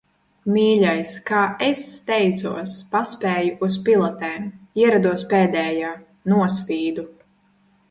[0.53, 2.73] Mīļais, kā es steidzos!
[2.95, 4.49] Paspēju uz pilatēm.
[4.85, 5.95] Ierados pēdējā.
[6.35, 7.09] Nosvīdu.